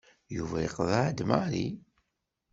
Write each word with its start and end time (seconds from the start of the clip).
Yuba 0.35 0.57
yeqḍeɛ-d 0.63 1.19
Mary. 1.29 1.67